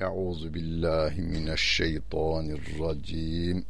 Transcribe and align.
Euzu 0.00 0.54
billahi 0.54 1.22
mineşşeytanirracim. 1.22 3.64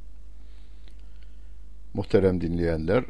Muhterem 1.94 2.40
dinleyenler, 2.40 3.04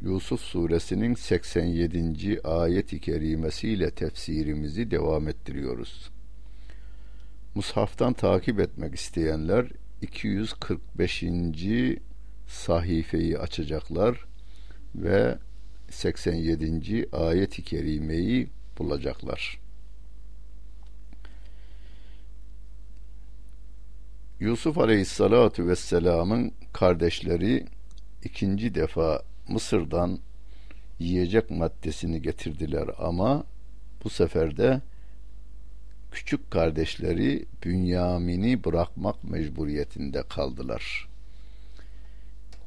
Yusuf 0.00 0.40
suresinin 0.40 1.14
87. 1.14 2.40
ayet-i 2.44 3.00
kerimesiyle 3.00 3.90
tefsirimizi 3.90 4.90
devam 4.90 5.28
ettiriyoruz. 5.28 6.10
Mushaftan 7.54 8.12
takip 8.12 8.60
etmek 8.60 8.94
isteyenler 8.94 9.66
245. 10.02 11.24
sahifeyi 12.46 13.38
açacaklar 13.38 14.24
ve 14.94 15.38
87. 15.90 17.06
ayet-i 17.12 17.62
kerimeyi 17.62 18.48
bulacaklar. 18.78 19.60
Yusuf 24.40 24.78
Aleyhissalatu 24.78 25.68
vesselam'ın 25.68 26.52
kardeşleri 26.72 27.66
ikinci 28.24 28.74
defa 28.74 29.22
Mısır'dan 29.48 30.18
yiyecek 30.98 31.50
maddesini 31.50 32.22
getirdiler 32.22 32.88
ama 32.98 33.44
bu 34.04 34.10
sefer 34.10 34.56
de 34.56 34.80
küçük 36.12 36.50
kardeşleri 36.50 37.46
Bünyamin'i 37.64 38.64
bırakmak 38.64 39.24
mecburiyetinde 39.24 40.22
kaldılar. 40.22 41.08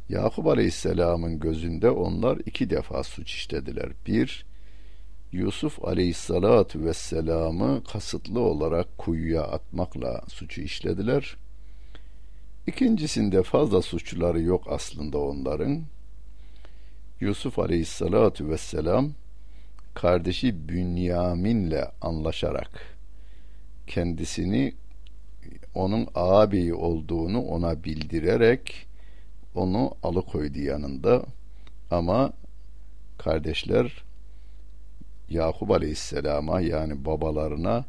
Yakup 0.09 0.47
Aleyhisselam'ın 0.47 1.39
gözünde 1.39 1.89
onlar 1.89 2.37
iki 2.45 2.69
defa 2.69 3.03
suç 3.03 3.33
işlediler. 3.33 3.89
Bir, 4.07 4.45
Yusuf 5.31 5.85
Aleyhisselatu 5.85 6.85
Vesselam'ı 6.85 7.83
kasıtlı 7.91 8.39
olarak 8.39 8.97
kuyuya 8.97 9.43
atmakla 9.43 10.21
suçu 10.27 10.61
işlediler. 10.61 11.37
İkincisinde 12.67 13.43
fazla 13.43 13.81
suçları 13.81 14.41
yok 14.41 14.63
aslında 14.69 15.17
onların. 15.17 15.83
Yusuf 17.21 17.59
Aleyhisselatu 17.59 18.49
Vesselam 18.49 19.11
kardeşi 19.93 20.69
Bünyamin'le 20.69 21.83
anlaşarak 22.01 22.97
kendisini 23.87 24.73
onun 25.75 26.07
ağabeyi 26.15 26.73
olduğunu 26.73 27.41
ona 27.41 27.83
bildirerek 27.83 28.87
onu 29.55 29.91
alıkoydu 30.03 30.59
yanında 30.59 31.23
ama 31.91 32.33
kardeşler 33.17 34.03
Yakup 35.29 35.71
Aleyhisselam'a 35.71 36.61
yani 36.61 37.05
babalarına 37.05 37.85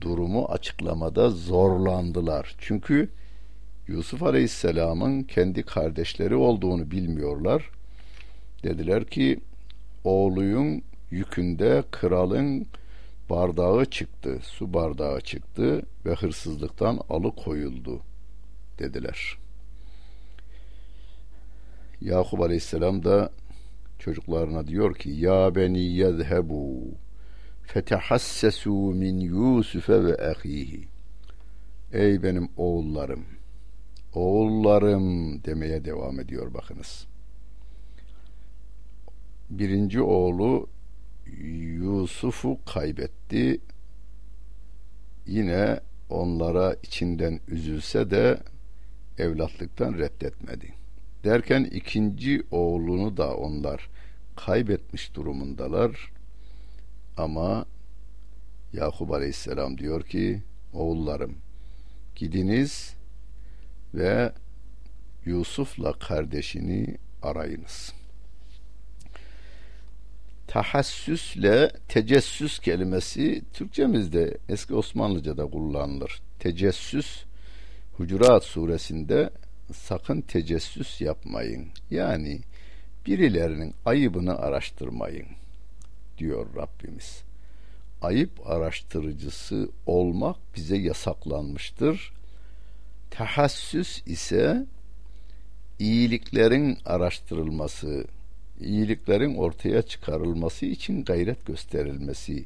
durumu 0.00 0.44
açıklamada 0.44 1.30
zorlandılar. 1.30 2.56
Çünkü 2.58 3.08
Yusuf 3.88 4.22
Aleyhisselam'ın 4.22 5.22
kendi 5.22 5.62
kardeşleri 5.62 6.34
olduğunu 6.34 6.90
bilmiyorlar. 6.90 7.70
Dediler 8.64 9.04
ki 9.04 9.40
oğluyun 10.04 10.82
yükünde 11.10 11.84
kralın 11.90 12.66
bardağı 13.30 13.84
çıktı, 13.84 14.38
su 14.42 14.74
bardağı 14.74 15.20
çıktı 15.20 15.82
ve 16.06 16.14
hırsızlıktan 16.14 17.00
alıkoyuldu 17.10 18.00
dediler. 18.78 19.38
Yakup 22.00 22.40
Aleyhisselam 22.40 23.04
da 23.04 23.32
çocuklarına 23.98 24.66
diyor 24.66 24.94
ki 24.94 25.10
ya 25.10 25.54
beni 25.54 25.80
yezhebu 25.80 26.88
fetehassesu 27.62 28.72
min 28.72 29.20
Yusufe 29.20 30.04
ve 30.04 30.30
ahihi 30.30 30.88
ey 31.92 32.22
benim 32.22 32.48
oğullarım 32.56 33.24
oğullarım 34.14 35.44
demeye 35.44 35.84
devam 35.84 36.20
ediyor 36.20 36.54
bakınız 36.54 37.06
birinci 39.50 40.02
oğlu 40.02 40.68
Yusuf'u 41.40 42.58
kaybetti. 42.66 43.60
Yine 45.26 45.80
onlara 46.10 46.76
içinden 46.82 47.40
üzülse 47.48 48.10
de 48.10 48.38
evlatlıktan 49.18 49.98
reddetmedi. 49.98 50.74
Derken 51.24 51.64
ikinci 51.64 52.42
oğlunu 52.50 53.16
da 53.16 53.36
onlar 53.36 53.88
kaybetmiş 54.36 55.14
durumundalar. 55.14 56.12
Ama 57.16 57.66
Yakup 58.72 59.12
Aleyhisselam 59.12 59.78
diyor 59.78 60.02
ki 60.02 60.42
oğullarım 60.72 61.34
gidiniz 62.16 62.94
ve 63.94 64.32
Yusuf'la 65.24 65.92
kardeşini 65.92 66.96
arayınız. 67.22 67.97
Tahassüsle 70.48 71.72
tecessüs 71.88 72.58
kelimesi 72.58 73.42
Türkçemizde 73.52 74.38
eski 74.48 74.74
Osmanlıca'da 74.74 75.46
kullanılır. 75.46 76.20
Tecessüs 76.38 77.24
Hucurat 77.96 78.44
suresinde 78.44 79.30
sakın 79.72 80.20
tecessüs 80.20 81.00
yapmayın. 81.00 81.68
Yani 81.90 82.40
birilerinin 83.06 83.74
ayıbını 83.84 84.38
araştırmayın 84.38 85.26
diyor 86.18 86.46
Rabbimiz. 86.56 87.22
Ayıp 88.02 88.46
araştırıcısı 88.46 89.68
olmak 89.86 90.36
bize 90.56 90.76
yasaklanmıştır. 90.76 92.12
Tahassüs 93.10 94.06
ise 94.06 94.66
iyiliklerin 95.78 96.78
araştırılması, 96.84 98.04
iyiliklerin 98.60 99.34
ortaya 99.34 99.82
çıkarılması 99.82 100.66
için 100.66 101.04
gayret 101.04 101.46
gösterilmesi 101.46 102.44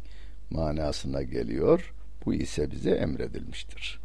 manasına 0.50 1.22
geliyor. 1.22 1.92
Bu 2.26 2.34
ise 2.34 2.70
bize 2.70 2.90
emredilmiştir. 2.90 4.00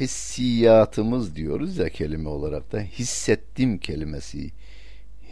Hissiyatımız 0.00 1.36
diyoruz 1.36 1.76
ya 1.76 1.88
kelime 1.88 2.28
olarak 2.28 2.72
da 2.72 2.80
hissettim 2.80 3.78
kelimesi 3.78 4.50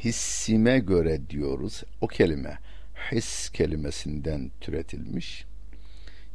hissime 0.05 0.79
göre 0.79 1.31
diyoruz. 1.31 1.83
O 2.01 2.07
kelime 2.07 2.59
his 3.13 3.51
kelimesinden 3.51 4.51
türetilmiş. 4.61 5.45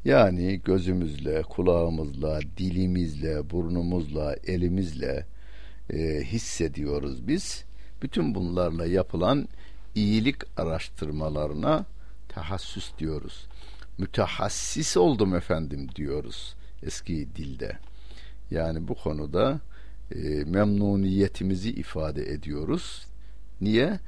Yani 0.05 0.61
gözümüzle 0.65 1.41
kulağımızla 1.41 2.39
dilimizle 2.57 3.49
burnumuzla 3.49 4.35
elimizle 4.47 5.25
e, 5.89 6.23
hissediyoruz 6.23 7.27
biz 7.27 7.68
bütün 8.01 8.35
bunlarla 8.35 8.85
yapılan 8.85 9.47
iyilik 9.95 10.59
araştırmalarına 10.59 11.85
tahassüs 12.29 12.97
diyoruz 12.99 13.47
mütehassis 13.97 14.97
oldum 14.97 15.35
efendim 15.35 15.87
diyoruz 15.95 16.55
eski 16.83 17.27
dilde 17.35 17.77
yani 18.51 18.87
bu 18.87 18.95
konuda 18.95 19.59
e, 20.15 20.19
memnuniyetimizi 20.43 21.69
ifade 21.69 22.31
ediyoruz. 22.31 23.05
Niye? 23.61 23.99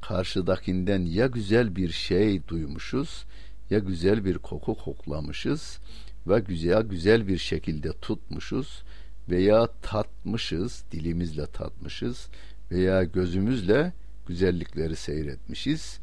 Karşıdakinden 0.00 1.00
ya 1.00 1.26
güzel 1.26 1.76
bir 1.76 1.90
şey 1.90 2.48
duymuşuz 2.48 3.24
ya 3.70 3.78
güzel 3.78 4.24
bir 4.24 4.38
koku 4.38 4.74
koklamışız 4.74 5.78
ve 6.26 6.40
güzel 6.40 6.82
güzel 6.82 7.28
bir 7.28 7.38
şekilde 7.38 7.92
tutmuşuz 7.92 8.82
veya 9.28 9.66
tatmışız, 9.82 10.84
dilimizle 10.92 11.46
tatmışız 11.46 12.28
veya 12.72 13.04
gözümüzle 13.04 13.92
güzellikleri 14.26 14.96
seyretmişiz 14.96 16.00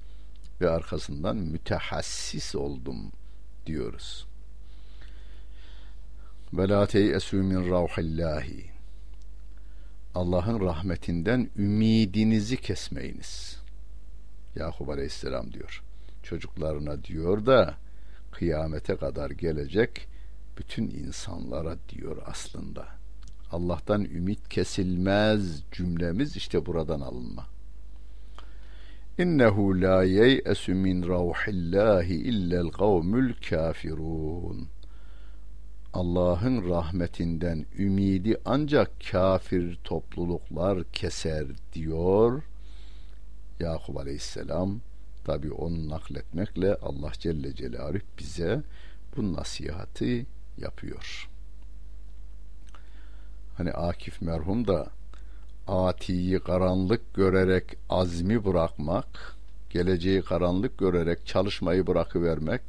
ve 0.61 0.69
arkasından 0.69 1.37
mütehassis 1.37 2.55
oldum 2.55 3.11
diyoruz. 3.65 4.27
Ve 6.53 6.69
la 6.69 6.87
teyesu 6.87 7.37
min 7.37 7.69
ravhillahi. 7.71 8.69
Allah'ın 10.15 10.59
rahmetinden 10.59 11.49
ümidinizi 11.57 12.57
kesmeyiniz. 12.57 13.57
Yakup 14.55 14.89
Aleyhisselam 14.89 15.53
diyor. 15.53 15.83
Çocuklarına 16.23 17.03
diyor 17.03 17.45
da 17.45 17.75
kıyamete 18.31 18.95
kadar 18.95 19.29
gelecek 19.29 20.07
bütün 20.57 20.89
insanlara 20.89 21.75
diyor 21.89 22.23
aslında. 22.25 22.98
Allah'tan 23.51 24.03
ümit 24.05 24.49
kesilmez 24.49 25.63
cümlemiz 25.71 26.35
işte 26.35 26.65
buradan 26.65 27.01
alınma. 27.01 27.45
İnnehu 29.17 29.81
la 29.81 30.03
yeyesu 30.03 30.75
min 30.75 31.07
ravhillahi 31.07 32.13
illel 32.13 32.69
kavmül 32.69 33.33
kafirun. 33.49 34.67
Allah'ın 35.93 36.69
rahmetinden 36.69 37.65
ümidi 37.77 38.37
ancak 38.45 38.91
kafir 39.11 39.79
topluluklar 39.83 40.83
keser 40.83 41.45
diyor 41.73 42.43
Yakup 43.59 43.97
Aleyhisselam. 43.97 44.81
Tabi 45.23 45.51
onu 45.51 45.89
nakletmekle 45.89 46.75
Allah 46.75 47.11
Celle 47.19 47.55
Celaluhu 47.55 48.01
bize 48.19 48.63
bu 49.17 49.33
nasihati 49.33 50.25
yapıyor. 50.57 51.28
Hani 53.59 53.71
Akif 53.71 54.21
merhum 54.21 54.67
da 54.67 54.87
atiyi 55.67 56.39
karanlık 56.39 57.13
görerek 57.13 57.63
azmi 57.89 58.45
bırakmak, 58.45 59.35
geleceği 59.69 60.21
karanlık 60.21 60.77
görerek 60.77 61.25
çalışmayı 61.25 61.87
bırakıvermek, 61.87 62.61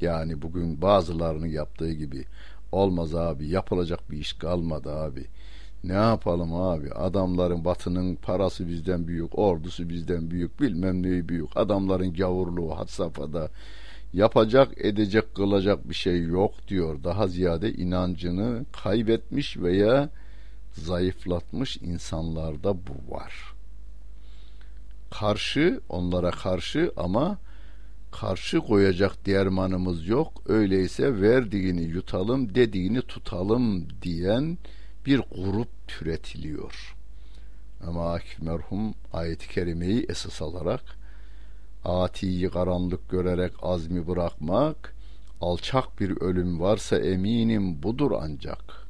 yani 0.00 0.42
bugün 0.42 0.82
bazılarının 0.82 1.46
yaptığı 1.46 1.92
gibi 1.92 2.24
olmaz 2.72 3.14
abi 3.14 3.48
yapılacak 3.48 4.10
bir 4.10 4.18
iş 4.18 4.32
kalmadı 4.32 4.92
abi. 4.92 5.26
Ne 5.84 5.92
yapalım 5.92 6.54
abi? 6.54 6.90
Adamların 6.90 7.64
batının 7.64 8.14
parası 8.14 8.68
bizden 8.68 9.08
büyük 9.08 9.38
ordusu 9.38 9.88
bizden 9.88 10.30
büyük 10.30 10.60
bilmem 10.60 11.02
neyi 11.02 11.28
büyük. 11.28 11.56
Adamların 11.56 12.14
gavurluğu 12.14 12.78
had 12.78 12.88
safhada. 12.88 13.48
Yapacak 14.12 14.68
edecek 14.84 15.34
kılacak 15.34 15.88
bir 15.88 15.94
şey 15.94 16.22
yok 16.22 16.54
diyor. 16.68 17.04
Daha 17.04 17.28
ziyade 17.28 17.72
inancını 17.72 18.64
kaybetmiş 18.72 19.56
veya 19.56 20.08
zayıflatmış 20.72 21.76
insanlarda 21.76 22.74
bu 22.74 23.14
var. 23.14 23.54
Karşı 25.10 25.80
onlara 25.88 26.30
karşı 26.30 26.92
ama 26.96 27.38
karşı 28.10 28.60
koyacak 28.60 29.26
dermanımız 29.26 30.08
yok. 30.08 30.42
Öyleyse 30.46 31.20
verdiğini 31.20 31.82
yutalım, 31.82 32.54
dediğini 32.54 33.02
tutalım 33.02 33.86
diyen 34.02 34.58
bir 35.06 35.18
grup 35.18 35.88
türetiliyor. 35.88 36.96
Ama 37.86 38.18
merhum 38.40 38.94
ayet-i 39.12 39.48
kerimeyi 39.48 40.06
esas 40.08 40.42
alarak 40.42 40.82
atiyi 41.84 42.50
karanlık 42.50 43.10
görerek 43.10 43.52
azmi 43.62 44.08
bırakmak, 44.08 44.94
alçak 45.40 46.00
bir 46.00 46.20
ölüm 46.20 46.60
varsa 46.60 46.98
eminim 46.98 47.82
budur 47.82 48.12
ancak.'' 48.20 48.81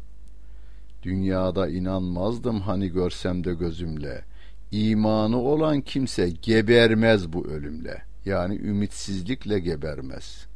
Dünyada 1.03 1.69
inanmazdım 1.69 2.61
hani 2.61 2.89
görsem 2.89 3.45
de 3.45 3.55
gözümle. 3.55 4.25
İmanı 4.71 5.37
olan 5.37 5.81
kimse 5.81 6.31
gebermez 6.31 7.33
bu 7.33 7.47
ölümle. 7.47 8.03
Yani 8.25 8.57
ümitsizlikle 8.57 9.59
gebermez. 9.59 10.47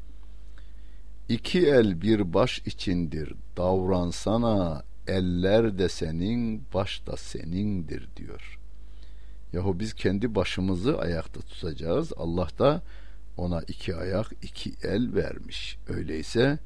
İki 1.28 1.66
el 1.66 2.02
bir 2.02 2.34
baş 2.34 2.58
içindir. 2.58 3.32
Davransana 3.56 4.82
eller 5.06 5.78
de 5.78 5.88
senin, 5.88 6.62
baş 6.75 7.06
da 7.06 7.16
senindir 7.16 8.08
diyor. 8.16 8.58
Yahu 9.52 9.81
biz 9.81 9.94
kendi 9.94 10.34
başımızı 10.34 10.99
ayakta 10.99 11.40
tutacağız. 11.40 12.12
Allah 12.16 12.49
da 12.58 12.82
ona 13.37 13.62
iki 13.62 13.96
ayak, 13.96 14.32
iki 14.42 14.75
el 14.82 15.14
vermiş. 15.14 15.78
Öyleyse 15.88 16.58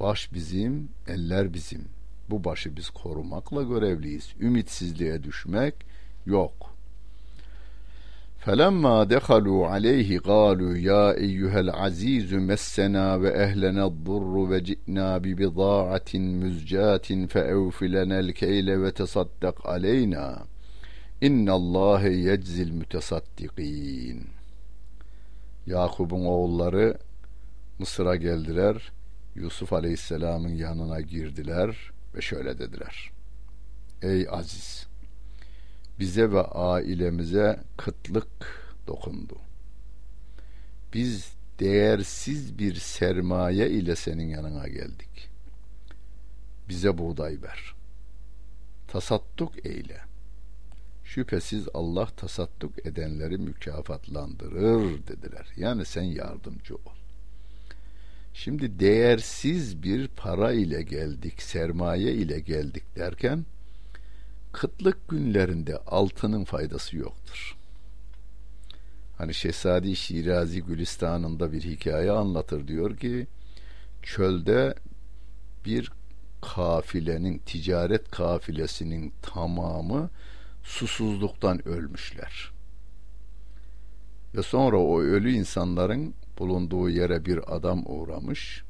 baş 0.00 0.32
bizim, 0.32 0.88
eller 1.08 1.54
bizim 1.54 1.84
bu 2.29 2.43
başı 2.43 2.75
biz 2.75 2.89
korumakla 2.89 3.63
görevliyiz. 3.63 4.33
Ümitsizliğe 4.39 5.23
düşmek 5.23 5.75
yok. 6.25 6.71
فَلَمَّا 8.45 8.97
دَخَلُوا 9.15 9.61
عَلَيْهِ 9.73 10.09
قَالُوا 10.29 10.73
يَا 10.89 11.05
اَيُّهَا 11.25 11.59
الْعَز۪يزُ 11.67 12.29
مَسَّنَا 12.49 13.05
وَاَهْلَنَا 13.21 13.83
الضُّرُّ 13.91 14.33
وَجِئْنَا 14.51 15.07
بِبِضَاعَةٍ 15.23 16.11
مُزْجَاتٍ 16.41 17.07
فَاَوْفِ 17.33 17.77
لَنَا 17.95 18.17
الْكَيْلَ 18.25 18.67
وَتَصَدَّقْ 18.83 19.57
عَلَيْنَا 19.71 20.25
اِنَّ 21.27 21.47
اللّٰهَ 21.59 22.01
يَجْزِ 22.29 22.55
الْمُتَصَدِّقِينَ 22.67 24.17
Yakup'un 25.67 26.25
oğulları 26.25 26.97
Mısır'a 27.79 28.15
geldiler. 28.15 28.91
Yusuf 29.35 29.73
Aleyhisselam'ın 29.73 30.55
yanına 30.55 31.01
girdiler 31.01 31.91
ve 32.16 32.20
şöyle 32.20 32.58
dediler. 32.58 33.10
Ey 34.02 34.26
aziz! 34.30 34.86
Bize 35.98 36.32
ve 36.32 36.42
ailemize 36.42 37.60
kıtlık 37.76 38.28
dokundu. 38.86 39.38
Biz 40.94 41.32
değersiz 41.58 42.58
bir 42.58 42.74
sermaye 42.74 43.70
ile 43.70 43.96
senin 43.96 44.28
yanına 44.28 44.68
geldik. 44.68 45.30
Bize 46.68 46.98
buğday 46.98 47.42
ver. 47.42 47.74
Tasadduk 48.88 49.66
eyle. 49.66 50.00
Şüphesiz 51.04 51.68
Allah 51.74 52.06
tasadduk 52.06 52.86
edenleri 52.86 53.38
mükafatlandırır 53.38 55.06
dediler. 55.06 55.46
Yani 55.56 55.84
sen 55.84 56.02
yardımcı 56.02 56.74
ol. 56.74 56.96
Şimdi 58.38 58.80
değersiz 58.80 59.82
bir 59.82 60.08
para 60.08 60.52
ile 60.52 60.82
geldik, 60.82 61.42
sermaye 61.42 62.12
ile 62.12 62.40
geldik 62.40 62.96
derken 62.96 63.44
kıtlık 64.52 65.08
günlerinde 65.08 65.76
altının 65.76 66.44
faydası 66.44 66.96
yoktur. 66.96 67.56
Hani 69.18 69.34
Şehzadi 69.34 69.96
Şirazi 69.96 70.62
Gülistan'ında 70.62 71.52
bir 71.52 71.62
hikaye 71.62 72.10
anlatır 72.10 72.68
diyor 72.68 72.96
ki 72.96 73.26
çölde 74.02 74.74
bir 75.64 75.92
kafilenin 76.42 77.38
ticaret 77.38 78.10
kafilesinin 78.10 79.12
tamamı 79.22 80.10
susuzluktan 80.62 81.68
ölmüşler. 81.68 82.52
Ve 84.34 84.42
sonra 84.42 84.76
o 84.76 85.00
ölü 85.00 85.32
insanların 85.32 86.14
bulunduğu 86.38 86.90
yere 86.90 87.24
bir 87.24 87.56
adam 87.56 87.82
uğramış. 87.86 88.64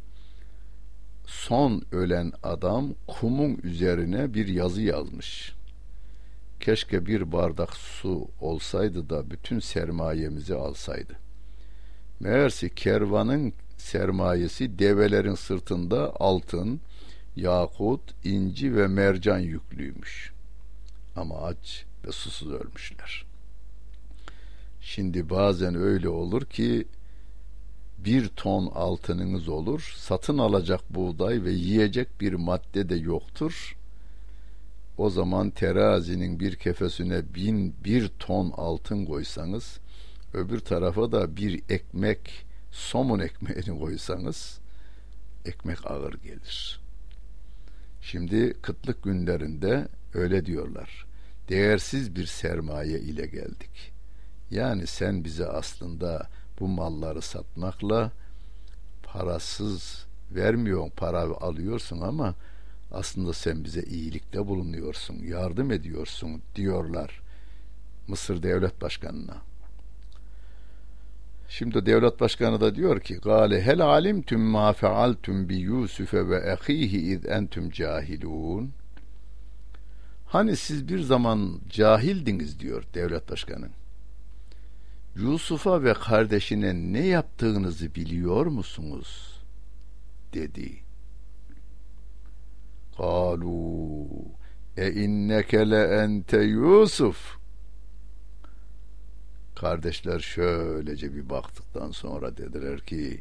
Son 1.27 1.83
ölen 1.93 2.33
adam 2.43 2.95
kumun 3.07 3.61
üzerine 3.63 4.35
bir 4.35 4.49
yazı 4.49 4.83
yazmış. 4.83 5.55
Keşke 6.61 7.07
bir 7.07 7.33
bardak 7.33 7.77
su 7.77 8.29
olsaydı 8.41 9.11
da 9.11 9.31
bütün 9.31 9.61
sermayemizi 9.61 10.55
alsaydı. 10.55 11.13
Meğerse 12.21 12.69
kervanın 12.69 13.53
sermayesi 13.77 14.79
develerin 14.79 15.35
sırtında 15.35 16.13
altın, 16.21 16.81
yakut, 17.37 18.01
inci 18.25 18.77
ve 18.77 18.87
mercan 18.87 19.39
yüklüymüş. 19.39 20.33
Ama 21.17 21.43
aç 21.43 21.85
ve 22.07 22.13
susuz 22.13 22.53
ölmüşler. 22.53 23.27
Şimdi 24.81 25.31
bazen 25.31 25.75
öyle 25.75 26.09
olur 26.09 26.45
ki 26.45 26.87
bir 27.99 28.29
ton 28.29 28.67
altınınız 28.67 29.49
olur, 29.49 29.95
satın 29.97 30.39
alacak 30.39 30.95
buğday 30.95 31.45
ve 31.45 31.51
yiyecek 31.51 32.21
bir 32.21 32.33
madde 32.33 32.89
de 32.89 32.95
yoktur. 32.95 33.77
O 34.99 35.11
zaman 35.11 35.51
terazinin 35.51 36.41
bir 36.41 36.57
kefesine 36.57 37.35
bin 37.35 37.75
bir 37.85 38.09
ton 38.09 38.51
altın 38.57 39.07
koysanız, 39.07 39.81
öbür 40.35 40.61
tarafa 40.61 41.13
da 41.13 41.37
bir 41.37 41.63
ekmek, 41.69 42.47
somun 42.71 43.19
ekmeğini 43.19 43.81
koysanız, 43.81 44.59
ekmek 45.45 45.91
ağır 45.91 46.15
gelir. 46.15 46.81
Şimdi 48.03 48.55
kıtlık 48.63 49.03
günlerinde 49.03 49.89
öyle 50.15 50.47
diyorlar. 50.47 51.07
Değersiz 51.49 52.17
bir 52.17 52.27
sermaye 52.27 53.01
ile 53.01 53.27
geldik. 53.27 53.93
Yani 54.51 54.87
sen 54.87 55.25
bize 55.25 55.47
aslında 55.47 56.29
bu 56.61 56.69
malları 56.69 57.23
satmakla 57.23 58.11
parasız 59.03 60.07
vermiyorsun, 60.31 60.93
para 60.97 61.21
alıyorsun 61.21 62.01
ama 62.01 62.35
aslında 62.93 63.33
sen 63.33 63.65
bize 63.65 63.83
iyilikte 63.83 64.47
bulunuyorsun, 64.47 65.15
yardım 65.15 65.71
ediyorsun 65.71 66.43
diyorlar 66.55 67.21
Mısır 68.09 68.43
Devlet 68.43 68.83
Başkanı'na. 68.83 69.37
Şimdi 71.49 71.87
devlet 71.87 72.21
başkanı 72.21 72.61
da 72.61 72.75
diyor 72.75 73.01
ki 73.01 73.15
gale 73.15 73.63
hel 73.63 73.81
alimtum 73.81 74.41
ma 74.41 74.73
fealtum 74.73 75.49
bi 75.49 75.57
Yusuf 75.57 76.15
ve 76.15 76.53
ahihi 76.53 76.99
iz 76.99 77.27
entum 77.27 77.71
cahilun 77.71 78.71
Hani 80.27 80.57
siz 80.57 80.89
bir 80.89 81.01
zaman 81.01 81.61
cahildiniz 81.71 82.61
diyor 82.61 82.85
devlet 82.95 83.31
başkanı. 83.31 83.69
Yusuf'a 85.17 85.83
ve 85.83 85.95
kardeşine 85.95 86.75
ne 86.75 87.07
yaptığınızı 87.07 87.95
biliyor 87.95 88.47
musunuz? 88.47 89.37
dedi. 90.37 90.83
Kalu 92.97 94.09
e 94.77 94.93
inneke 94.93 95.71
le 95.71 95.83
ente 96.03 96.43
Yusuf 96.43 97.37
Kardeşler 99.55 100.21
şöylece 100.21 101.15
bir 101.15 101.31
baktıktan 101.31 101.91
sonra 101.91 102.37
dediler 102.37 102.81
ki 102.81 103.21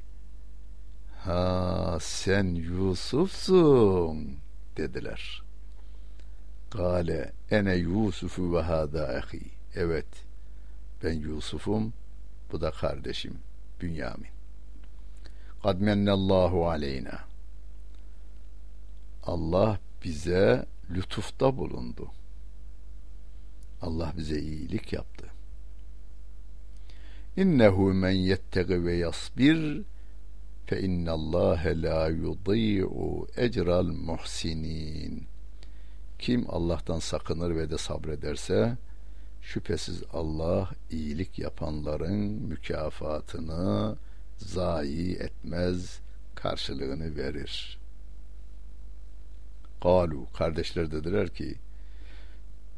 Ha 1.23 1.97
sen 2.01 2.45
Yusuf'sun 2.55 4.37
dediler. 4.77 5.43
Gale 6.71 7.33
ene 7.51 7.75
Yusufu 7.75 8.53
ve 8.53 8.61
hada 8.61 9.07
ahi. 9.07 9.41
Evet 9.75 10.24
ben 11.05 11.13
Yusuf'um 11.13 11.93
bu 12.51 12.61
da 12.61 12.71
kardeşim 12.71 13.37
Bünyamin. 13.81 14.29
Kad 15.63 15.79
mennallahu 15.79 16.69
aleyna. 16.69 17.19
Allah 19.23 19.79
bize 20.03 20.65
lütufta 20.89 21.57
bulundu. 21.57 22.11
Allah 23.81 24.13
bize 24.17 24.39
iyilik 24.39 24.93
yaptı. 24.93 25.25
İnnehu 27.37 27.93
men 27.93 28.11
yettegi 28.11 28.85
ve 28.85 28.95
yasbir 28.95 29.81
fe 30.65 30.81
innallâhe 30.81 31.81
la 31.81 32.07
yudî'u 32.09 33.27
ecral 33.37 33.87
muhsinin. 33.87 35.27
Kim 36.19 36.45
Allah'tan 36.49 36.99
sakınır 36.99 37.55
ve 37.55 37.69
de 37.69 37.77
sabrederse 37.77 38.77
şüphesiz 39.45 40.03
Allah 40.13 40.69
iyilik 40.91 41.39
yapanların 41.39 42.19
mükafatını 42.21 43.95
zayi 44.37 45.15
etmez, 45.15 45.99
karşılığını 46.35 47.15
verir. 47.15 47.79
Kalu 49.83 50.27
kardeşler 50.33 50.91
dediler 50.91 51.29
ki 51.29 51.55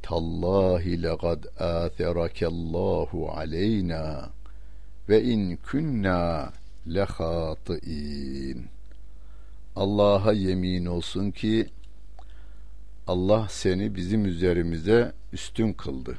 Tallahi 0.01 1.03
lekad 1.03 1.43
âtherakallahu 1.59 3.31
aleyna 3.31 4.29
ve 5.09 5.24
in 5.24 5.57
kunna 5.57 6.53
lehâtıîn 6.88 8.65
Allah'a 9.75 10.33
yemin 10.33 10.86
olsun 10.86 11.31
ki 11.31 11.67
Allah 13.07 13.47
seni 13.50 13.95
bizim 13.95 14.25
üzerimize 14.25 15.13
üstün 15.33 15.74
kıldı. 15.74 16.17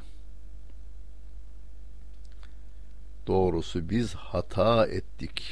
Doğrusu 3.28 3.90
biz 3.90 4.14
hata 4.14 4.86
ettik 4.86 5.42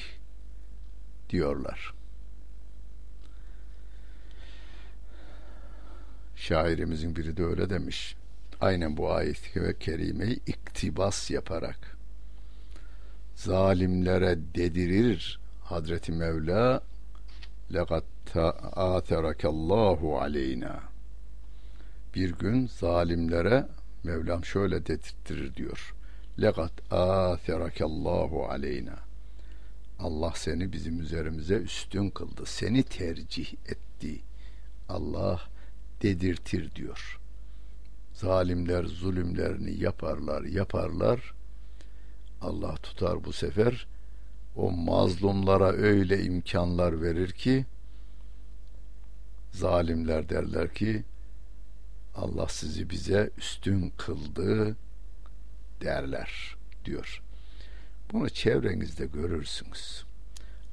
diyorlar. 1.30 1.94
Şairimizin 6.36 7.16
biri 7.16 7.36
de 7.36 7.44
öyle 7.44 7.70
demiş. 7.70 8.16
Aynen 8.60 8.96
bu 8.96 9.12
ayet-i 9.12 9.78
kerimeyi 9.78 10.40
iktibas 10.46 11.30
yaparak 11.30 11.96
zalimlere 13.34 14.38
dedirir 14.54 15.40
Hazreti 15.64 16.12
Mevla 16.12 16.82
لَقَدْ 17.70 18.02
آثَرَكَ 18.74 19.42
اللّٰهُ 19.42 20.20
aleyna 20.20 20.80
bir 22.14 22.30
gün 22.30 22.66
zalimlere 22.66 23.66
Mevlam 24.04 24.44
şöyle 24.44 24.86
dedirttirir 24.86 25.54
diyor. 25.54 25.94
Lekat 26.41 26.91
âtherakallahu 26.91 28.45
aleyna. 28.45 28.99
Allah 29.99 30.33
seni 30.35 30.71
bizim 30.73 31.01
üzerimize 31.01 31.55
üstün 31.55 32.09
kıldı. 32.09 32.45
Seni 32.45 32.83
tercih 32.83 33.53
etti. 33.53 34.21
Allah 34.89 35.41
dedirtir 36.01 36.75
diyor. 36.75 37.19
Zalimler 38.13 38.83
zulümlerini 38.83 39.83
yaparlar, 39.83 40.43
yaparlar. 40.43 41.33
Allah 42.41 42.75
tutar 42.75 43.23
bu 43.23 43.33
sefer 43.33 43.87
o 44.55 44.71
mazlumlara 44.71 45.71
öyle 45.71 46.23
imkanlar 46.23 47.01
verir 47.01 47.31
ki 47.31 47.65
zalimler 49.51 50.29
derler 50.29 50.73
ki 50.73 51.03
Allah 52.15 52.47
sizi 52.47 52.89
bize 52.89 53.29
üstün 53.37 53.93
kıldı 53.97 54.75
derler 55.81 56.55
diyor. 56.85 57.21
Bunu 58.13 58.29
çevrenizde 58.29 59.05
görürsünüz. 59.05 60.03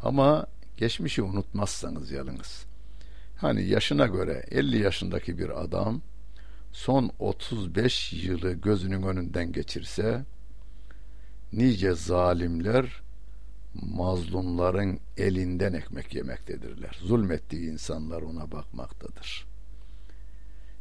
Ama 0.03 0.47
geçmişi 0.77 1.23
unutmazsanız 1.23 2.11
yalnız. 2.11 2.65
Hani 3.37 3.65
yaşına 3.65 4.07
göre 4.07 4.45
50 4.51 4.79
yaşındaki 4.79 5.39
bir 5.39 5.63
adam 5.63 6.01
son 6.73 7.11
35 7.19 8.13
yılı 8.13 8.53
gözünün 8.53 9.03
önünden 9.03 9.53
geçirse 9.53 10.25
nice 11.53 11.95
zalimler 11.95 13.03
mazlumların 13.75 15.01
elinden 15.17 15.73
ekmek 15.73 16.15
yemektedirler. 16.15 16.99
Zulmettiği 17.03 17.71
insanlar 17.71 18.23
ona 18.23 18.53
bakmaktadır. 18.53 19.47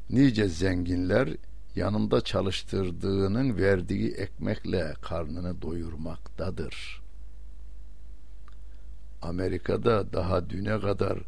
Nice 0.10 0.48
zenginler 0.48 1.30
yanında 1.76 2.22
çalıştırdığının 2.22 3.58
verdiği 3.58 4.14
ekmekle 4.14 4.94
karnını 5.02 5.62
doyurmaktadır. 5.62 7.02
Amerika'da 9.22 10.14
daha 10.14 10.50
düne 10.50 10.80
kadar 10.80 11.20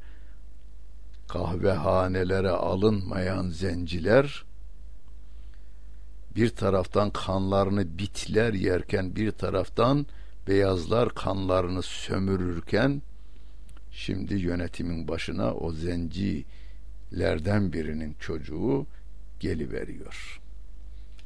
kahvehanelere 1.27 2.49
alınmayan 2.49 3.49
zenciler 3.49 4.45
bir 6.35 6.49
taraftan 6.49 7.09
kanlarını 7.09 7.97
bitler 7.97 8.53
yerken 8.53 9.15
bir 9.15 9.31
taraftan 9.31 10.05
beyazlar 10.47 11.09
kanlarını 11.09 11.81
sömürürken 11.81 13.01
şimdi 13.91 14.35
yönetimin 14.35 15.07
başına 15.07 15.53
o 15.53 15.71
zencilerden 15.71 17.73
birinin 17.73 18.15
çocuğu 18.19 18.85
geliveriyor. 19.39 20.41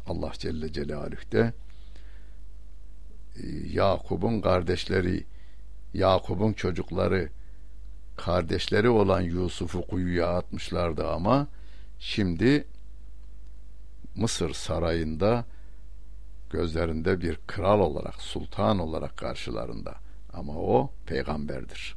Allah 0.08 0.32
Celle 0.38 0.74
Celaluhu 0.74 1.32
de 1.32 1.54
e, 3.36 3.42
Yakub'un 3.72 4.42
kardeşleri 4.42 5.26
Yakub'un 5.94 6.54
çocukları 6.54 7.30
kardeşleri 8.18 8.90
olan 8.90 9.22
Yusuf'u 9.22 9.88
kuyuya 9.88 10.38
atmışlardı 10.38 11.08
ama 11.08 11.48
şimdi 12.00 12.66
Mısır 14.16 14.54
sarayında 14.54 15.46
gözlerinde 16.50 17.22
bir 17.22 17.40
kral 17.48 17.80
olarak, 17.80 18.22
sultan 18.22 18.80
olarak 18.80 19.18
karşılarında. 19.18 19.96
Ama 20.34 20.54
o 20.54 20.92
peygamberdir. 21.06 21.96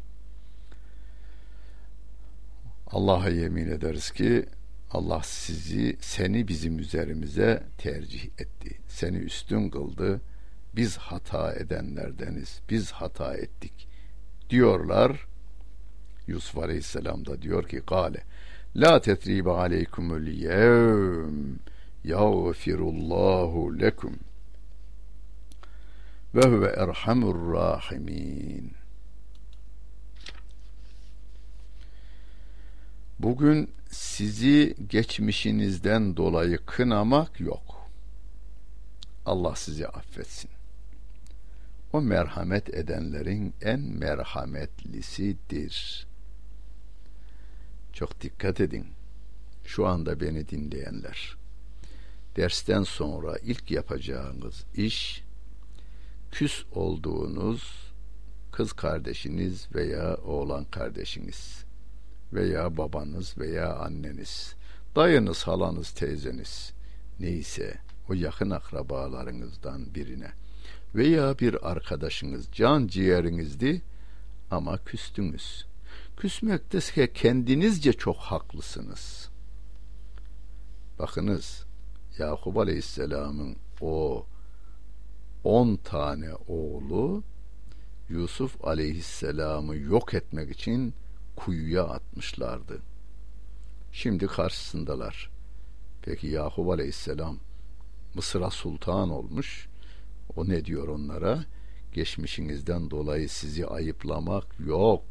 Allah'a 2.87 3.29
yemin 3.29 3.71
ederiz 3.71 4.11
ki 4.11 4.47
Allah 4.93 5.23
sizi, 5.23 5.97
seni 6.01 6.49
bizim 6.49 6.79
üzerimize 6.79 7.63
tercih 7.79 8.25
etti. 8.25 8.79
Seni 8.89 9.17
üstün 9.17 9.71
kıldı. 9.71 10.21
Biz 10.77 10.97
hata 10.97 11.53
edenlerdeniz. 11.53 12.61
Biz 12.71 12.93
hata 12.93 13.35
ettik. 13.35 13.89
Diyorlar. 14.51 15.27
Yusuf 16.27 16.59
Aleyhisselam 16.59 17.27
da 17.27 17.43
diyor 17.43 17.69
ki 17.69 17.83
Kale 17.87 18.23
La 18.77 19.01
tetribe 19.01 19.51
aleykumul 19.51 20.27
yevm 20.27 21.57
yağfirullahu 22.05 23.81
lekum 23.81 24.19
ve 26.35 26.41
huve 26.41 26.67
erhamur 26.67 27.55
rahimin. 27.55 28.82
Bugün 33.23 33.71
sizi 33.91 34.77
geçmişinizden 34.89 36.17
dolayı 36.17 36.59
kınamak 36.67 37.41
yok. 37.41 37.91
Allah 39.27 39.57
sizi 39.57 39.89
affetsin. 39.89 40.51
O 41.93 42.01
merhamet 42.01 42.75
edenlerin 42.75 43.55
en 43.61 43.81
merhametlisidir. 43.81 46.07
Çok 47.93 48.21
dikkat 48.21 48.61
edin. 48.61 48.87
Şu 49.65 49.87
anda 49.87 50.21
beni 50.21 50.49
dinleyenler. 50.49 51.37
Dersten 52.37 52.83
sonra 52.83 53.39
ilk 53.39 53.71
yapacağınız 53.71 54.65
iş 54.75 55.23
küs 56.33 56.65
olduğunuz 56.73 57.93
kız 58.53 58.73
kardeşiniz 58.73 59.75
veya 59.75 60.17
oğlan 60.17 60.65
kardeşiniz 60.65 61.72
veya 62.33 62.77
babanız 62.77 63.39
veya 63.39 63.77
anneniz, 63.77 64.55
dayınız, 64.97 65.43
halanız, 65.43 65.91
teyzeniz 65.91 66.73
neyse 67.21 67.79
o 68.09 68.15
yakın 68.15 68.51
akrabalarınızdan 68.51 69.95
birine 69.95 70.31
veya 70.95 71.39
bir 71.39 71.71
arkadaşınız 71.71 72.49
can 72.53 72.87
ciğerinizdi 72.87 73.83
ama 74.51 74.85
küstünüz. 74.85 75.67
Küsmekte 76.17 77.13
kendinizce 77.13 77.93
çok 77.93 78.17
haklısınız. 78.17 79.29
Bakınız 80.99 81.65
Yakup 82.19 82.57
Aleyhisselam'ın 82.57 83.57
o 83.81 84.27
on 85.45 85.77
tane 85.77 86.35
oğlu 86.49 87.23
Yusuf 88.09 88.65
aleyhisselamı 88.65 89.77
yok 89.77 90.15
etmek 90.15 90.51
için 90.51 90.95
kuyuya 91.37 91.85
atmışlardı. 91.85 92.83
Şimdi 93.93 94.27
karşısındalar. 94.27 95.31
Peki 96.03 96.27
Yakup 96.27 96.69
aleyhisselam 96.69 97.39
Mısır'a 98.15 98.51
sultan 98.51 99.11
olmuş. 99.11 99.69
O 100.37 100.49
ne 100.49 100.65
diyor 100.65 100.89
onlara? 100.89 101.45
Geçmişinizden 101.93 102.91
dolayı 102.91 103.29
sizi 103.29 103.67
ayıplamak 103.67 104.47
yok. 104.67 105.05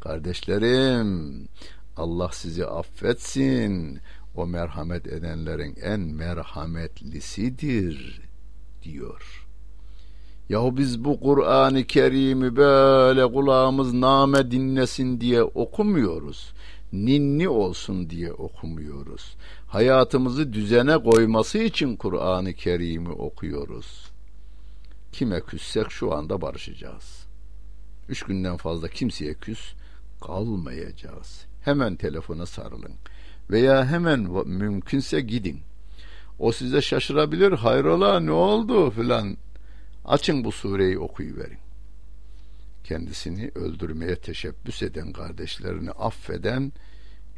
Kardeşlerim, 0.00 1.48
Allah 1.96 2.30
sizi 2.32 2.66
affetsin. 2.66 4.00
O 4.36 4.46
merhamet 4.46 5.06
edenlerin 5.06 5.76
en 5.82 6.00
merhametlisidir 6.00 8.22
diyor. 8.82 9.47
Yahu 10.48 10.76
biz 10.76 11.04
bu 11.04 11.20
Kur'an-ı 11.20 11.84
Kerim'i 11.84 12.56
böyle 12.56 13.32
kulağımız 13.32 13.94
name 13.94 14.50
dinlesin 14.50 15.20
diye 15.20 15.42
okumuyoruz. 15.42 16.52
Ninni 16.92 17.48
olsun 17.48 18.10
diye 18.10 18.32
okumuyoruz. 18.32 19.36
Hayatımızı 19.66 20.52
düzene 20.52 20.98
koyması 20.98 21.58
için 21.58 21.96
Kur'an-ı 21.96 22.52
Kerim'i 22.52 23.08
okuyoruz. 23.08 24.10
Kime 25.12 25.40
küssek 25.40 25.90
şu 25.90 26.14
anda 26.14 26.40
barışacağız. 26.40 27.26
Üç 28.08 28.22
günden 28.22 28.56
fazla 28.56 28.88
kimseye 28.88 29.34
küs 29.34 29.60
kalmayacağız. 30.20 31.46
Hemen 31.64 31.96
telefona 31.96 32.46
sarılın. 32.46 32.92
Veya 33.50 33.86
hemen 33.86 34.20
mümkünse 34.46 35.20
gidin. 35.20 35.60
O 36.38 36.52
size 36.52 36.82
şaşırabilir. 36.82 37.52
Hayrola 37.52 38.20
ne 38.20 38.30
oldu 38.30 38.90
filan 38.90 39.36
Açın 40.08 40.44
bu 40.44 40.52
sureyi 40.52 40.98
okuyuverin. 40.98 41.58
Kendisini 42.84 43.50
öldürmeye 43.54 44.16
teşebbüs 44.16 44.82
eden 44.82 45.12
kardeşlerini 45.12 45.90
affeden 45.90 46.72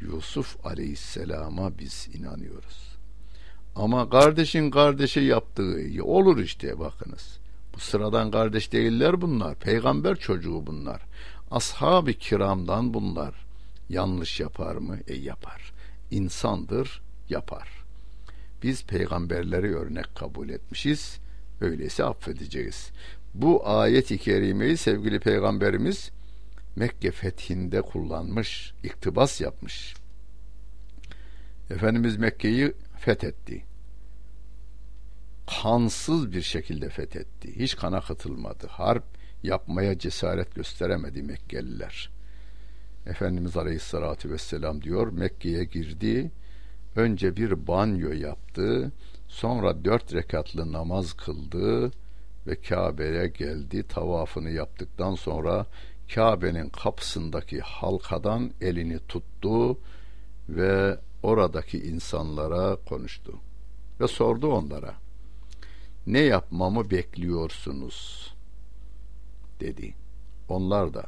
Yusuf 0.01 0.65
Aleyhisselam'a 0.65 1.77
biz 1.77 2.09
inanıyoruz. 2.13 2.97
Ama 3.75 4.09
kardeşin 4.09 4.71
kardeşe 4.71 5.21
yaptığı 5.21 5.81
iyi 5.81 6.01
olur 6.01 6.37
işte 6.37 6.79
bakınız. 6.79 7.39
Bu 7.75 7.79
sıradan 7.79 8.31
kardeş 8.31 8.71
değiller 8.71 9.21
bunlar. 9.21 9.55
Peygamber 9.55 10.15
çocuğu 10.15 10.67
bunlar. 10.67 11.01
Ashab-ı 11.51 12.13
kiramdan 12.13 12.93
bunlar. 12.93 13.45
Yanlış 13.89 14.39
yapar 14.39 14.75
mı? 14.75 14.97
E 15.07 15.15
yapar. 15.15 15.73
İnsandır, 16.11 17.01
yapar. 17.29 17.69
Biz 18.63 18.85
peygamberleri 18.85 19.75
örnek 19.75 20.15
kabul 20.15 20.49
etmişiz 20.49 21.20
Öyleyse 21.61 22.03
affedeceğiz. 22.03 22.91
Bu 23.33 23.69
ayet-i 23.69 24.17
kerimeyi 24.17 24.77
sevgili 24.77 25.19
peygamberimiz 25.19 26.11
Mekke 26.75 27.11
fethinde 27.11 27.81
kullanmış, 27.81 28.73
iktibas 28.83 29.41
yapmış. 29.41 29.95
Efendimiz 31.69 32.17
Mekke'yi 32.17 32.73
fethetti. 32.97 33.65
Kansız 35.61 36.31
bir 36.31 36.41
şekilde 36.41 36.89
fethetti. 36.89 37.59
Hiç 37.59 37.75
kana 37.75 38.01
katılmadı. 38.01 38.67
Harp 38.67 39.03
yapmaya 39.43 39.99
cesaret 39.99 40.55
gösteremedi 40.55 41.23
Mekkeliler. 41.23 42.09
Efendimiz 43.05 43.57
Aleyhisselatü 43.57 44.31
Vesselam 44.31 44.81
diyor 44.81 45.11
Mekke'ye 45.11 45.63
girdi. 45.63 46.31
Önce 46.95 47.35
bir 47.35 47.67
banyo 47.67 48.11
yaptı 48.11 48.91
Sonra 49.31 49.85
dört 49.85 50.13
rekatlı 50.13 50.71
namaz 50.73 51.13
kıldı 51.13 51.91
ve 52.47 52.61
Kabe'ye 52.61 53.27
geldi. 53.27 53.87
Tavafını 53.87 54.49
yaptıktan 54.49 55.15
sonra 55.15 55.65
Kabe'nin 56.15 56.69
kapısındaki 56.69 57.59
halkadan 57.59 58.51
elini 58.61 58.99
tuttu 59.07 59.77
ve 60.49 60.99
oradaki 61.23 61.79
insanlara 61.79 62.75
konuştu. 62.75 63.33
Ve 63.99 64.07
sordu 64.07 64.51
onlara. 64.53 64.93
Ne 66.07 66.19
yapmamı 66.19 66.91
bekliyorsunuz? 66.91 68.31
dedi. 69.59 69.95
Onlar 70.49 70.93
da 70.93 71.03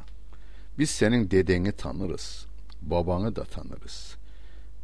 biz 0.78 0.90
senin 0.90 1.30
dedeni 1.30 1.72
tanırız, 1.72 2.46
babanı 2.82 3.36
da 3.36 3.44
tanırız. 3.44 4.16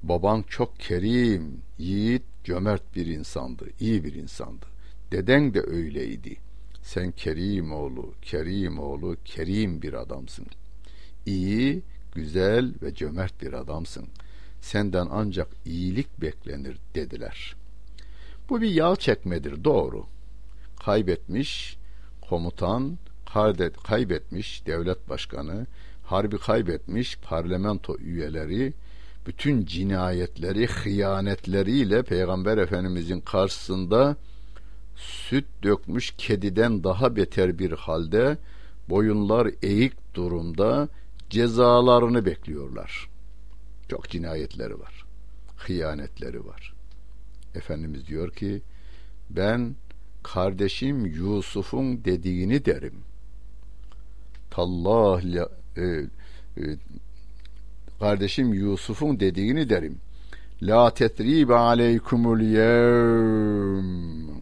Baban 0.03 0.45
çok 0.49 0.81
kerim, 0.81 1.63
yiğit, 1.79 2.23
cömert 2.45 2.97
bir 2.97 3.07
insandı, 3.07 3.65
iyi 3.81 4.05
bir 4.05 4.15
insandı. 4.15 4.67
Deden 5.13 5.55
de 5.55 5.61
öyleydi. 5.61 6.37
Sen 6.83 7.13
Kerim 7.13 7.73
oğlu, 7.73 8.15
Kerim 8.23 8.79
oğlu, 8.79 9.17
Kerim 9.25 9.83
bir 9.83 9.93
adamsın. 9.93 10.47
İyi, 11.27 11.83
güzel 12.15 12.75
ve 12.83 12.95
cömert 12.95 13.43
bir 13.43 13.53
adamsın. 13.53 14.09
Senden 14.61 15.09
ancak 15.11 15.49
iyilik 15.65 16.21
beklenir 16.21 16.77
dediler. 16.95 17.57
Bu 18.49 18.61
bir 18.61 18.71
yağ 18.71 18.97
çekmedir, 18.97 19.65
doğru. 19.65 20.07
Kaybetmiş 20.85 21.79
komutan, 22.21 22.99
kaybetmiş 23.85 24.67
devlet 24.67 25.09
başkanı, 25.09 25.67
harbi 26.03 26.39
kaybetmiş 26.39 27.19
parlamento 27.19 27.97
üyeleri, 27.99 28.73
bütün 29.27 29.65
cinayetleri, 29.65 30.67
hıyanetleriyle 30.67 32.03
Peygamber 32.03 32.59
Efendimizin 32.59 33.21
karşısında 33.21 34.17
süt 34.97 35.45
dökmüş 35.63 36.15
kediden 36.19 36.85
daha 36.85 37.17
beter 37.17 37.59
bir 37.59 37.73
halde 37.73 38.39
boyunlar 38.89 39.51
eğik 39.63 40.15
durumda 40.15 40.89
cezalarını 41.31 42.27
bekliyorlar. 42.27 43.09
Çok 43.89 44.09
cinayetleri 44.09 44.81
var. 44.81 45.05
Hıyanetleri 45.57 46.47
var. 46.47 46.75
Efendimiz 47.55 48.07
diyor 48.07 48.33
ki 48.33 48.63
ben 49.31 49.75
kardeşim 50.23 51.07
Yusuf'un 51.07 52.05
dediğini 52.05 52.65
derim. 52.65 52.95
Tallah 54.51 55.23
e, 55.77 55.83
e, 55.83 56.77
kardeşim 58.01 58.55
Yusuf'un 58.55 59.21
dediğini 59.21 59.69
derim. 59.69 59.99
La 60.63 60.95
tetribe 60.95 61.55
aleykumul 61.55 62.41
yevm. 62.41 64.41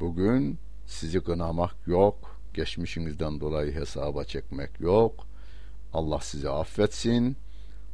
Bugün 0.00 0.58
sizi 0.86 1.20
kınamak 1.20 1.74
yok. 1.86 2.40
Geçmişinizden 2.54 3.40
dolayı 3.40 3.74
hesaba 3.74 4.24
çekmek 4.24 4.80
yok. 4.80 5.26
Allah 5.92 6.20
sizi 6.20 6.50
affetsin. 6.50 7.36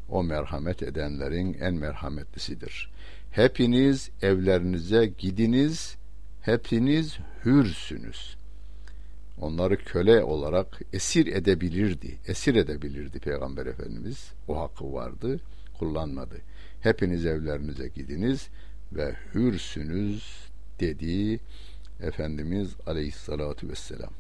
O 0.09 0.23
merhamet 0.23 0.83
edenlerin 0.83 1.57
en 1.61 1.75
merhametlisidir. 1.75 2.90
Hepiniz 3.31 4.11
evlerinize 4.23 5.07
gidiniz. 5.07 5.97
Hepiniz 6.42 7.18
hürsünüz 7.44 8.37
onları 9.40 9.85
köle 9.85 10.25
olarak 10.25 10.81
esir 10.92 11.27
edebilirdi. 11.27 12.18
Esir 12.27 12.55
edebilirdi 12.55 13.18
Peygamber 13.18 13.66
Efendimiz. 13.66 14.33
O 14.49 14.61
hakkı 14.61 14.92
vardı. 14.92 15.40
Kullanmadı. 15.79 16.37
Hepiniz 16.81 17.27
evlerinize 17.27 17.88
gidiniz 17.88 18.49
ve 18.92 19.14
hürsünüz 19.35 20.25
dedi 20.81 21.40
Efendimiz 22.01 22.75
Aleyhissalatu 22.87 23.68
vesselam. 23.68 24.11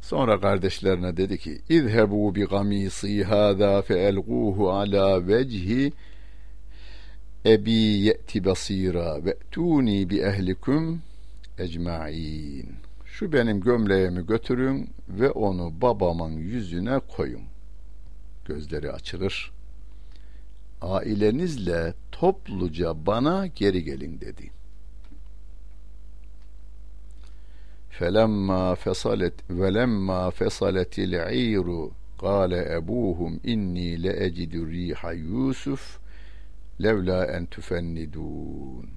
Sonra 0.00 0.40
kardeşlerine 0.40 1.16
dedi 1.16 1.38
ki: 1.38 1.60
"İzhebu 1.68 2.34
bi 2.34 2.44
gamisi 2.44 3.24
hada 3.24 3.82
fe 3.82 3.98
elguhu 3.98 4.70
ala 4.70 5.26
vecihi 5.26 5.92
ebi 7.46 7.72
ye'ti 7.72 8.44
basira 8.44 9.24
ve 9.24 9.36
tuni 9.50 10.10
bi 10.10 10.18
ehlikum 10.18 11.02
ecmaîn." 11.58 12.87
Şu 13.18 13.32
benim 13.32 13.60
gömleğimi 13.60 14.26
götürün 14.26 14.90
ve 15.08 15.30
onu 15.30 15.80
babamın 15.80 16.30
yüzüne 16.30 16.98
koyun. 16.98 17.42
Gözleri 18.44 18.92
açılır. 18.92 19.52
Ailenizle 20.82 21.94
topluca 22.12 23.06
bana 23.06 23.46
geri 23.46 23.84
gelin 23.84 24.20
dedi. 24.20 24.50
Felemma 27.90 28.74
fesalet 28.74 29.50
velemma 29.50 30.30
fesaletil 30.30 31.12
iru 31.32 31.90
Kale 32.20 32.74
ebuhum 32.74 33.40
inni 33.44 34.02
le 34.02 34.24
ecidu 34.24 34.66
riha 34.66 35.12
Yusuf 35.12 35.98
levla 36.82 37.26
en 37.26 37.46
tufennidun. 37.46 38.90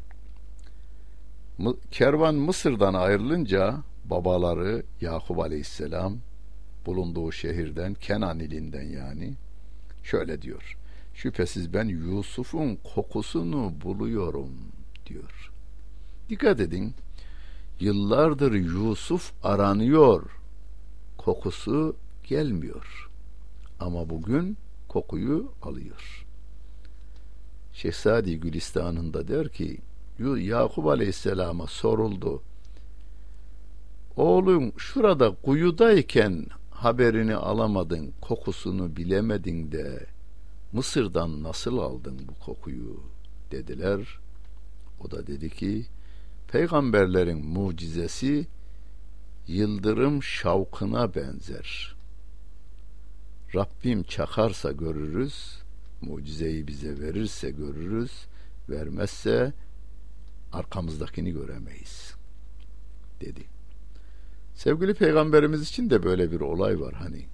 Kervan 1.91 2.36
Mısır'dan 2.36 2.93
ayrılınca 2.93 3.84
babaları 4.05 4.83
Yakup 5.01 5.39
Aleyhisselam 5.39 6.17
bulunduğu 6.85 7.31
şehirden 7.31 7.93
Kenan 7.93 8.39
ilinden 8.39 8.83
yani 8.83 9.33
şöyle 10.03 10.41
diyor. 10.41 10.77
Şüphesiz 11.13 11.73
ben 11.73 11.85
Yusuf'un 11.85 12.77
kokusunu 12.95 13.73
buluyorum 13.83 14.51
diyor. 15.05 15.51
Dikkat 16.29 16.59
edin. 16.59 16.93
Yıllardır 17.79 18.53
Yusuf 18.53 19.31
aranıyor. 19.43 20.31
Kokusu 21.17 21.95
gelmiyor. 22.23 23.09
Ama 23.79 24.09
bugün 24.09 24.57
kokuyu 24.87 25.51
alıyor. 25.61 26.25
Şehzadi 27.73 28.39
Gülistan'ında 28.39 29.27
der 29.27 29.49
ki 29.49 29.77
Yakup 30.37 30.87
Aleyhisselam'a 30.87 31.67
soruldu. 31.67 32.41
Oğlum 34.15 34.80
şurada 34.80 35.36
kuyudayken 35.36 36.45
haberini 36.71 37.36
alamadın, 37.36 38.13
kokusunu 38.21 38.95
bilemedin 38.95 39.71
de 39.71 40.06
Mısır'dan 40.74 41.43
nasıl 41.43 41.78
aldın 41.78 42.19
bu 42.28 42.45
kokuyu 42.45 43.04
dediler. 43.52 44.19
O 45.00 45.12
da 45.12 45.28
dedi 45.28 45.50
ki 45.50 45.86
peygamberlerin 46.47 47.45
mucizesi 47.45 48.47
yıldırım 49.47 50.24
şavkına 50.24 51.15
benzer. 51.15 51.95
Rabbim 53.56 54.04
çakarsa 54.04 54.71
görürüz, 54.71 55.62
mucizeyi 56.02 56.67
bize 56.67 57.00
verirse 57.00 57.52
görürüz, 57.52 58.12
vermezse 58.69 59.54
arkamızdakini 60.54 61.32
göremeyiz 61.32 62.15
dedi. 63.21 63.61
Sevgili 64.63 64.93
peygamberimiz 64.93 65.62
için 65.62 65.89
de 65.89 66.04
böyle 66.04 66.32
bir 66.32 66.39
olay 66.39 66.80
var 66.80 66.93
hani. 66.93 67.26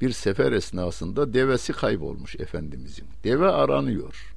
Bir 0.00 0.10
sefer 0.10 0.52
esnasında 0.52 1.34
devesi 1.34 1.72
kaybolmuş 1.72 2.36
Efendimizin. 2.36 3.06
Deve 3.24 3.48
aranıyor. 3.48 4.34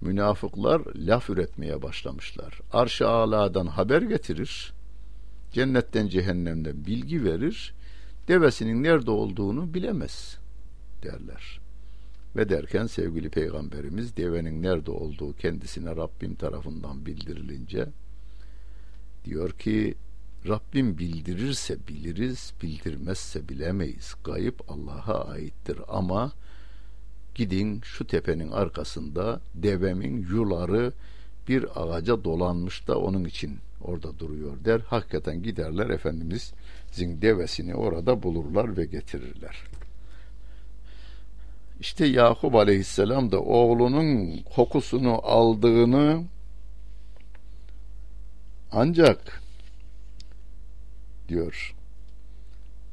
Münafıklar 0.00 0.82
laf 0.96 1.30
üretmeye 1.30 1.82
başlamışlar. 1.82 2.60
Arş-ı 2.72 3.08
aladan 3.08 3.66
haber 3.66 4.02
getirir. 4.02 4.72
Cennetten 5.52 6.08
cehennemden 6.08 6.86
bilgi 6.86 7.24
verir. 7.24 7.74
Devesinin 8.28 8.82
nerede 8.82 9.10
olduğunu 9.10 9.74
bilemez 9.74 10.38
derler. 11.02 11.60
Ve 12.36 12.48
derken 12.48 12.86
sevgili 12.86 13.30
peygamberimiz 13.30 14.16
devenin 14.16 14.62
nerede 14.62 14.90
olduğu 14.90 15.36
kendisine 15.36 15.96
Rabbim 15.96 16.34
tarafından 16.34 17.06
bildirilince 17.06 17.88
diyor 19.24 19.50
ki 19.50 19.94
Rabbim 20.48 20.98
bildirirse 20.98 21.76
biliriz, 21.88 22.52
bildirmezse 22.62 23.48
bilemeyiz. 23.48 24.14
Gayip 24.24 24.70
Allah'a 24.70 25.24
aittir 25.24 25.78
ama 25.88 26.32
gidin 27.34 27.80
şu 27.80 28.06
tepenin 28.06 28.50
arkasında 28.50 29.40
devemin 29.54 30.26
yuları 30.30 30.92
bir 31.48 31.66
ağaca 31.74 32.24
dolanmış 32.24 32.88
da 32.88 32.98
onun 32.98 33.24
için 33.24 33.58
orada 33.80 34.18
duruyor 34.18 34.64
der. 34.64 34.80
Hakikaten 34.80 35.42
giderler 35.42 35.90
Efendimizin 35.90 37.22
devesini 37.22 37.74
orada 37.74 38.22
bulurlar 38.22 38.76
ve 38.76 38.84
getirirler. 38.84 39.56
İşte 41.80 42.06
Yakup 42.06 42.54
aleyhisselam 42.54 43.32
da 43.32 43.40
oğlunun 43.40 44.38
kokusunu 44.54 45.20
aldığını 45.22 46.24
ancak 48.72 49.45
diyor. 51.28 51.74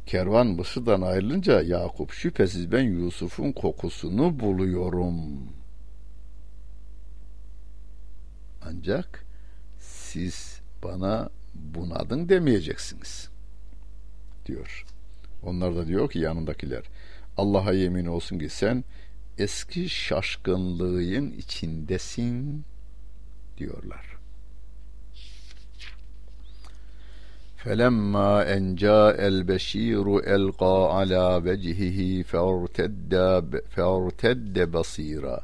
Kervan 0.06 0.48
Mısır'dan 0.48 1.02
ayrılınca 1.02 1.62
Yakup 1.62 2.12
şüphesiz 2.12 2.72
ben 2.72 2.82
Yusuf'un 2.82 3.52
kokusunu 3.52 4.40
buluyorum. 4.40 5.16
Ancak 8.66 9.26
siz 9.80 10.62
bana 10.84 11.30
bunadın 11.54 12.30
demeyeceksiniz 12.30 13.30
diyor. 14.46 14.86
Onlar 15.44 15.76
da 15.76 15.88
diyor 15.88 16.10
ki 16.10 16.20
yanındakiler 16.20 16.84
Allah'a 17.38 17.74
yemin 17.74 18.06
olsun 18.06 18.40
ki 18.40 18.50
sen 18.50 18.84
eski 19.38 19.90
şaşkınlığın 19.90 21.32
içindesin 21.32 22.66
diyorlar. 23.58 24.13
فلما 27.63 28.57
أن 28.57 28.75
جاء 28.75 29.27
البشير 29.27 30.19
ألقى 30.19 30.99
على 30.99 31.43
وجهه 31.45 32.23
فارتد, 32.23 33.15
فارتد 33.71 34.71
بصيرا 34.71 35.41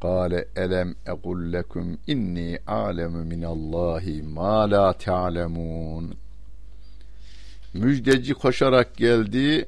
قال 0.00 0.44
ألم 0.58 0.94
أقل 1.06 1.52
لكم 1.52 1.96
إني 2.08 2.60
أعلم 2.68 3.12
من 3.12 3.44
الله 3.44 4.22
ما 4.36 4.66
la 4.66 4.92
تعلمون 4.92 6.14
Müjdeci 7.74 8.34
koşarak 8.34 8.96
geldi. 8.96 9.66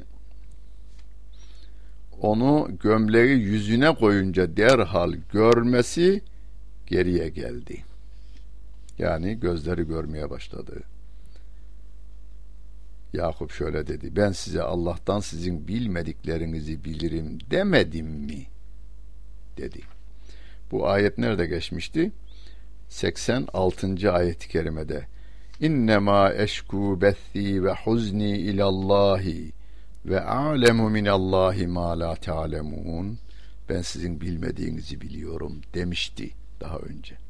Onu 2.20 2.68
gömleği 2.82 3.38
yüzüne 3.38 3.94
koyunca 3.94 4.56
derhal 4.56 5.12
görmesi 5.32 6.22
geriye 6.86 7.28
geldi. 7.28 7.84
Yani 8.98 9.40
gözleri 9.40 9.86
görmeye 9.86 10.30
başladı. 10.30 10.82
Yakup 13.13 13.51
şöyle 13.51 13.87
dedi. 13.87 14.15
Ben 14.15 14.31
size 14.31 14.61
Allah'tan 14.61 15.19
sizin 15.19 15.67
bilmediklerinizi 15.67 16.83
bilirim 16.83 17.39
demedim 17.51 18.07
mi? 18.07 18.45
Dedi. 19.57 19.81
Bu 20.71 20.87
ayet 20.87 21.17
nerede 21.17 21.45
geçmişti? 21.45 22.11
86. 22.89 24.11
ayet-i 24.11 24.47
kerimede. 24.47 25.07
İnnemâ 25.59 26.29
eşkû 26.33 27.01
bethi 27.01 27.63
ve 27.63 27.73
huzni 27.73 28.37
ilallahi 28.37 29.51
ve 30.05 30.21
a'lemu 30.21 30.89
minallahi 30.89 31.67
ma 31.67 31.99
la 31.99 32.15
ta'lemun. 32.15 33.19
Ben 33.69 33.81
sizin 33.81 34.21
bilmediğinizi 34.21 35.01
biliyorum 35.01 35.61
demişti 35.73 36.31
daha 36.59 36.77
önce. 36.77 37.22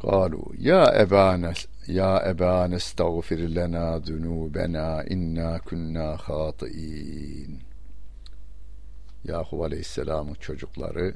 قالوا 0.00 0.48
يا 0.58 1.02
أبانا 1.02 1.54
يا 1.88 2.30
أبانا 2.30 2.76
استغفر 2.76 3.36
لنا 3.36 3.98
ذنوبنا 3.98 5.10
إنا 5.10 5.58
كنا 5.58 6.16
خاطئين 6.16 7.58
Yakup 9.24 9.60
Aleyhisselam'ın 9.60 10.34
çocukları 10.34 11.14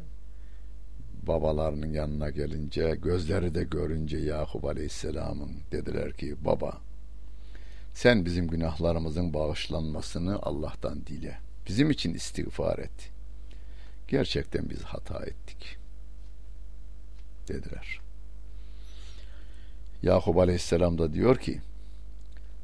babalarının 1.22 1.92
yanına 1.92 2.30
gelince 2.30 2.98
gözleri 3.02 3.54
de 3.54 3.64
görünce 3.64 4.18
Yakup 4.18 4.64
Aleyhisselam'ın 4.64 5.52
dediler 5.72 6.12
ki 6.12 6.36
baba 6.44 6.80
sen 7.94 8.24
bizim 8.24 8.48
günahlarımızın 8.48 9.34
bağışlanmasını 9.34 10.38
Allah'tan 10.42 11.06
dile. 11.06 11.38
Bizim 11.68 11.90
için 11.90 12.14
istiğfar 12.14 12.78
et. 12.78 13.10
Gerçekten 14.08 14.70
biz 14.70 14.82
hata 14.82 15.24
ettik. 15.24 15.76
Dediler. 17.48 18.00
Yakup 20.03 20.37
Aleyhisselam 20.37 20.97
da 20.97 21.13
diyor 21.13 21.37
ki 21.37 21.61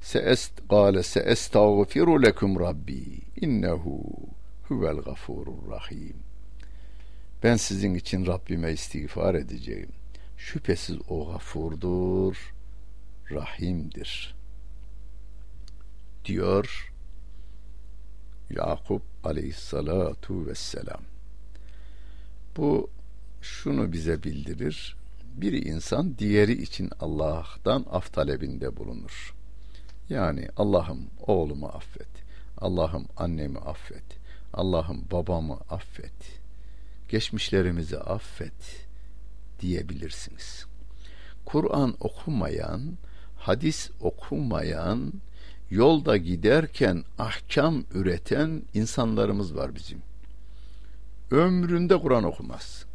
Seest 0.02 0.52
gale 0.70 1.04
seestağfiru 1.04 2.24
lekum 2.24 2.60
rabbi 2.60 3.04
innehu 3.41 4.04
huvel 4.67 4.98
gafurur 4.98 5.72
rahim. 5.72 6.15
Ben 7.44 7.56
sizin 7.56 7.96
için 7.96 8.26
Rabbime 8.26 8.72
istiğfar 8.72 9.36
edeceğim. 9.36 9.89
Şüphesiz 10.38 10.98
o 11.10 11.32
gafurdur, 11.32 12.54
rahimdir. 13.32 14.36
Diyor 16.26 16.91
Yakup 18.50 19.02
aleyhissalatu 19.24 20.48
vesselam. 20.48 21.02
Bu 22.58 22.89
şunu 23.41 23.91
bize 23.91 24.24
bildirir 24.24 25.01
bir 25.36 25.65
insan 25.65 26.17
diğeri 26.17 26.62
için 26.62 26.89
Allah'tan 27.00 27.86
af 27.91 28.13
talebinde 28.13 28.78
bulunur. 28.78 29.36
Yani 30.10 30.48
Allah'ım 30.58 31.10
oğlumu 31.28 31.67
affet. 31.67 32.08
Allah'ım 32.58 33.08
annemi 33.17 33.60
affet. 33.60 34.04
Allah'ım 34.54 35.06
babamı 35.12 35.58
affet. 35.70 36.39
Geçmişlerimizi 37.10 38.00
affet 38.00 38.88
diyebilirsiniz. 39.60 40.65
Kur'an 41.46 41.96
okumayan, 42.00 42.82
hadis 43.38 43.89
okumayan, 44.02 45.13
yolda 45.70 46.17
giderken 46.17 47.04
ahkam 47.20 47.84
üreten 47.94 48.62
insanlarımız 48.74 49.56
var 49.56 49.76
bizim. 49.76 50.02
Ömründe 51.32 51.98
Kur'an 51.98 52.24
okumaz. 52.24 52.86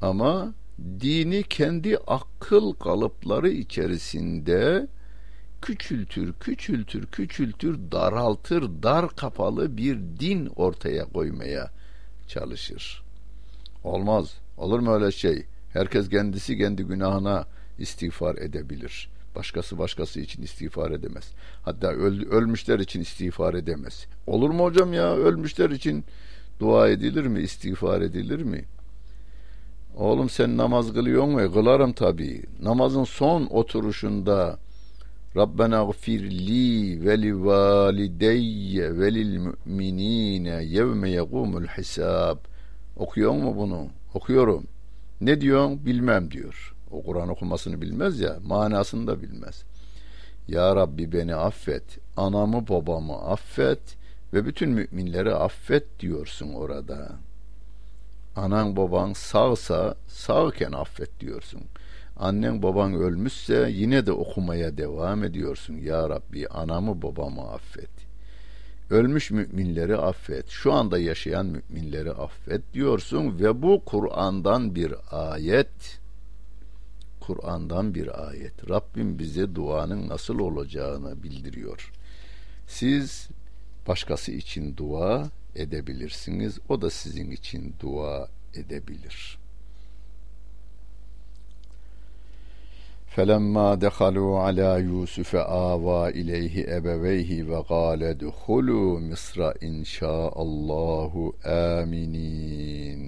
Ama 0.00 0.54
dini 1.00 1.42
kendi 1.42 1.98
akıl 1.98 2.72
kalıpları 2.72 3.48
içerisinde 3.48 4.86
küçültür, 5.62 6.32
küçültür, 6.40 7.06
küçültür, 7.06 7.78
daraltır, 7.92 8.62
dar 8.82 9.16
kapalı 9.16 9.76
bir 9.76 9.98
din 10.20 10.46
ortaya 10.46 11.04
koymaya 11.04 11.70
çalışır. 12.28 13.02
Olmaz. 13.84 14.34
Olur 14.56 14.80
mu 14.80 14.94
öyle 14.94 15.12
şey? 15.12 15.46
Herkes 15.72 16.08
kendisi 16.08 16.58
kendi 16.58 16.82
günahına 16.82 17.46
istiğfar 17.78 18.36
edebilir. 18.36 19.10
Başkası 19.36 19.78
başkası 19.78 20.20
için 20.20 20.42
istiğfar 20.42 20.90
edemez. 20.90 21.32
Hatta 21.62 21.88
öl, 21.88 22.28
ölmüşler 22.30 22.78
için 22.78 23.00
istiğfar 23.00 23.54
edemez. 23.54 24.06
Olur 24.26 24.50
mu 24.50 24.64
hocam 24.64 24.92
ya? 24.92 25.14
Ölmüşler 25.14 25.70
için 25.70 26.04
dua 26.60 26.88
edilir 26.88 27.26
mi? 27.26 27.40
İstiğfar 27.40 28.00
edilir 28.00 28.42
mi? 28.42 28.64
Oğlum 29.96 30.28
sen 30.28 30.56
namaz 30.56 30.92
kılıyor 30.92 31.24
mu? 31.24 31.52
Kılarım 31.52 31.92
tabii. 31.92 32.42
Namazın 32.62 33.04
son 33.04 33.46
oturuşunda 33.46 34.58
Rabbena 35.36 35.84
gfir 35.84 36.30
li 36.30 37.04
ve 37.06 37.22
li 37.22 37.44
valideyye 37.44 38.98
ve 38.98 39.14
lil 39.14 39.38
müminine 39.38 40.64
yevme 40.64 41.10
yegumul 41.10 41.66
hisab. 41.66 42.36
Okuyor 42.96 43.32
mu 43.32 43.56
bunu? 43.56 43.86
Okuyorum. 44.14 44.64
Ne 45.20 45.40
diyorsun? 45.40 45.86
Bilmem 45.86 46.30
diyor. 46.30 46.74
O 46.90 47.02
Kur'an 47.02 47.28
okumasını 47.28 47.80
bilmez 47.80 48.20
ya, 48.20 48.38
manasını 48.44 49.06
da 49.06 49.22
bilmez. 49.22 49.64
Ya 50.48 50.76
Rabbi 50.76 51.12
beni 51.12 51.34
affet, 51.34 51.98
anamı 52.16 52.68
babamı 52.68 53.14
affet 53.14 53.96
ve 54.34 54.46
bütün 54.46 54.70
müminleri 54.70 55.34
affet 55.34 56.00
diyorsun 56.00 56.52
orada. 56.52 57.12
Anan 58.36 58.76
baban 58.76 59.12
sağsa 59.12 59.94
sağken 60.06 60.72
affet 60.72 61.20
diyorsun. 61.20 61.62
Annen 62.16 62.62
baban 62.62 62.94
ölmüşse 62.94 63.70
yine 63.72 64.06
de 64.06 64.12
okumaya 64.12 64.76
devam 64.76 65.24
ediyorsun. 65.24 65.74
Ya 65.74 66.08
Rabbi 66.08 66.48
anamı 66.48 67.02
babamı 67.02 67.50
affet. 67.50 67.90
Ölmüş 68.90 69.30
müminleri 69.30 69.96
affet. 69.96 70.48
Şu 70.48 70.72
anda 70.72 70.98
yaşayan 70.98 71.46
müminleri 71.46 72.12
affet 72.12 72.62
diyorsun 72.74 73.38
ve 73.38 73.62
bu 73.62 73.82
Kur'an'dan 73.84 74.74
bir 74.74 74.94
ayet. 75.10 76.00
Kur'an'dan 77.20 77.94
bir 77.94 78.28
ayet. 78.28 78.70
Rabbim 78.70 79.18
bize 79.18 79.54
duanın 79.54 80.08
nasıl 80.08 80.38
olacağını 80.38 81.22
bildiriyor. 81.22 81.92
Siz 82.66 83.28
başkası 83.88 84.32
için 84.32 84.76
dua 84.76 85.30
edebilirsiniz. 85.55 86.59
O 86.69 86.81
da 86.81 86.89
sizin 86.89 87.31
için 87.31 87.75
dua 87.79 88.29
edebilir. 88.53 89.37
فَلَمَّا 93.17 93.69
دَخَلُوا 93.85 94.33
عَلَى 94.45 94.71
يُوسُفَ 94.89 95.31
آوَى 95.71 96.01
إِلَيْهِ 96.19 96.55
أَبَوَيْهِ 96.77 97.29
وَقَالَ 97.51 98.01
ادْخُلُوا 98.15 98.89
مِصْرَ 99.09 99.39
إِنْ 99.67 99.75
شَاءَ 99.97 100.33
اللّٰهُ 100.47 101.13
آمِنِينَ 101.79 103.01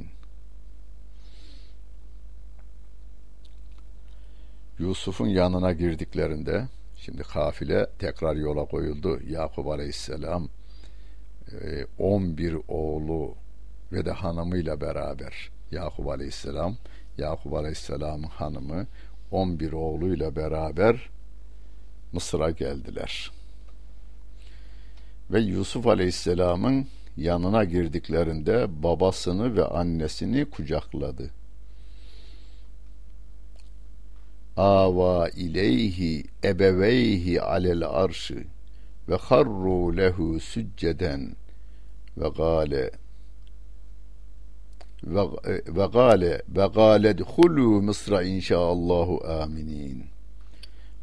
Yusuf'un 4.79 5.27
yanına 5.27 5.73
girdiklerinde 5.73 6.67
şimdi 6.97 7.23
kafile 7.23 7.87
tekrar 7.99 8.35
yola 8.35 8.65
koyuldu. 8.65 9.19
Yakup 9.27 9.67
Aleyhisselam 9.67 10.49
11 11.98 12.52
e, 12.52 12.56
oğlu 12.68 13.34
ve 13.92 14.04
de 14.04 14.10
hanımıyla 14.10 14.80
beraber 14.80 15.50
Yakup 15.70 16.08
Aleyhisselam 16.08 16.76
Yakup 17.18 17.54
Aleyhisselam'ın 17.54 18.28
hanımı 18.28 18.86
11 19.30 19.72
oğluyla 19.72 20.36
beraber 20.36 21.10
Mısır'a 22.12 22.50
geldiler. 22.50 23.30
Ve 25.30 25.40
Yusuf 25.40 25.86
Aleyhisselam'ın 25.86 26.86
yanına 27.16 27.64
girdiklerinde 27.64 28.82
babasını 28.82 29.56
ve 29.56 29.64
annesini 29.64 30.44
kucakladı. 30.44 31.30
Ava 34.56 35.28
ileyhi 35.28 36.24
ebeveyhi 36.44 37.42
alel 37.42 37.88
arşı 37.88 38.44
ve 39.08 39.16
harru 39.16 39.96
lehu 39.96 40.40
sücceden 40.40 41.36
ve 42.16 42.28
gale 42.28 42.90
ve 45.68 45.86
gale 45.92 46.42
ve 46.48 46.66
gale 46.66 47.18
dhulu 47.18 47.82
Mısra 47.82 48.22
inşaallahu 48.22 49.20
aminin. 49.42 50.04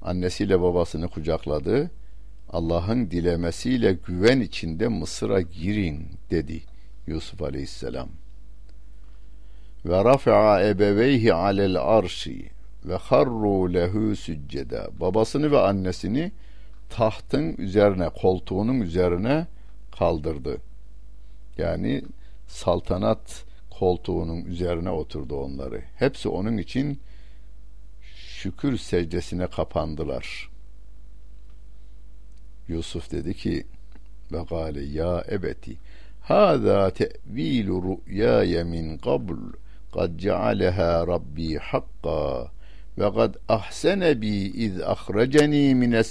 Annesiyle 0.01 0.61
babasını 0.61 1.07
kucakladı. 1.07 1.91
Allah'ın 2.49 3.11
dilemesiyle 3.11 3.93
güven 3.93 4.39
içinde 4.39 4.87
Mısır'a 4.87 5.41
girin 5.41 6.07
dedi 6.31 6.61
Yusuf 7.07 7.41
Aleyhisselam. 7.41 8.09
Ve 9.85 10.03
rafa'a 10.03 10.63
ebeveyhi 10.63 11.33
alel 11.33 11.81
arşi 11.81 12.49
ve 12.85 12.95
harru 12.95 13.73
lehu 13.73 14.15
sücceda. 14.15 14.89
Babasını 14.99 15.51
ve 15.51 15.59
annesini 15.59 16.31
tahtın 16.89 17.55
üzerine, 17.57 18.09
koltuğunun 18.09 18.81
üzerine 18.81 19.47
kaldırdı. 19.97 20.57
Yani 21.57 22.01
saltanat 22.47 23.45
koltuğunun 23.69 24.45
üzerine 24.45 24.89
oturdu 24.89 25.35
onları. 25.35 25.81
Hepsi 25.95 26.29
onun 26.29 26.57
için 26.57 26.99
şükür 28.03 28.77
secdesine 28.77 29.47
kapandılar. 29.47 30.49
Yusuf 32.67 33.11
dedi 33.11 33.33
ki 33.33 33.67
ve 34.31 34.43
gale 34.49 34.81
ya 34.81 35.23
ebeti 35.31 35.77
hâzâ 36.21 36.89
te'vîlu 36.89 37.75
rü'yâye 37.83 38.63
min 38.63 38.97
qabl 38.97 39.39
kad 39.93 40.17
cealeha 40.17 41.07
rabbi 41.07 41.57
hakka 41.57 42.51
ve 42.97 43.13
kad 43.13 43.33
ahsene 43.49 44.21
bi 44.21 44.35
iz 44.65 44.81
ahreceni 44.81 45.75
mines 45.75 46.07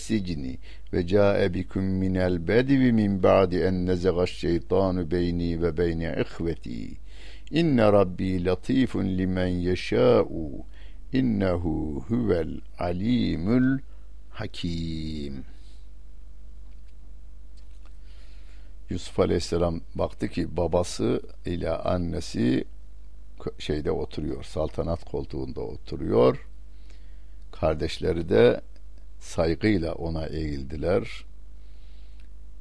ve 0.93 1.07
ca'e 1.07 1.55
bikum 1.55 1.85
minel 1.85 2.49
bedvi 2.49 2.93
min 2.93 3.23
ba'di 3.23 3.59
en 3.59 3.87
nezegaş 3.87 4.31
şeytanu 4.31 5.11
beyni 5.11 5.63
ve 5.63 5.77
beyni 5.77 6.05
ihveti 6.05 7.01
İnne 7.51 7.93
rabbi 7.93 8.45
latifun 8.45 9.05
limen 9.05 9.47
yeşâ'u 9.47 10.51
innehu 11.13 12.05
huvel 12.09 12.61
alimul 12.79 13.79
hakim. 14.31 15.45
Yusuf 18.91 19.21
Aleyhisselam 19.21 19.81
baktı 19.95 20.29
ki 20.29 20.57
babası 20.57 21.23
ile 21.47 21.71
annesi 21.71 22.65
şeyde 23.59 23.91
oturuyor, 23.91 24.43
saltanat 24.43 25.05
koltuğunda 25.05 25.61
oturuyor. 25.61 26.47
Kardeşleri 27.53 28.29
de 28.29 28.61
saygıyla 29.21 29.93
ona 29.93 30.27
eğildiler. 30.27 31.25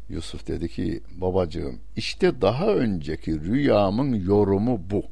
Yusuf 0.10 0.48
dedi 0.48 0.70
ki 0.70 1.02
babacığım 1.18 1.80
işte 1.96 2.42
daha 2.42 2.68
önceki 2.68 3.42
rüyamın 3.42 4.14
yorumu 4.14 4.82
bu. 4.92 5.04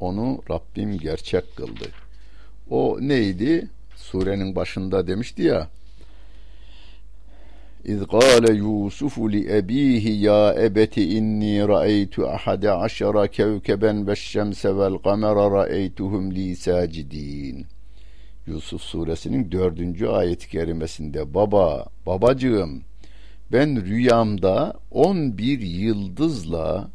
Onu 0.00 0.42
Rabbim 0.50 0.98
gerçek 0.98 1.56
kıldı. 1.56 1.88
O 2.70 2.98
neydi? 3.00 3.68
Surenin 3.96 4.56
başında 4.56 5.06
demişti 5.06 5.42
ya. 5.42 5.68
İz 7.84 8.00
qâle 8.06 8.52
Yusuf 8.52 9.18
li 9.18 9.56
ebîhi 9.56 10.12
ya 10.12 10.54
ebeti 10.54 11.16
inni 11.16 11.68
ra'eytu 11.68 12.26
ahade 12.26 12.72
aşara 12.72 13.28
kevkeben 13.28 14.06
ve 14.06 14.16
şemse 14.16 14.76
vel 14.76 14.94
kamera 14.94 15.50
ra'eytuhum 15.50 16.34
li 16.34 16.56
sacidin.'' 16.56 17.73
Yusuf 18.46 18.82
suresinin 18.82 19.52
dördüncü 19.52 20.06
ayet-i 20.06 20.48
kerimesinde 20.48 21.34
baba, 21.34 21.86
babacığım 22.06 22.82
ben 23.52 23.86
rüyamda 23.86 24.74
on 24.90 25.38
bir 25.38 25.60
yıldızla 25.60 26.90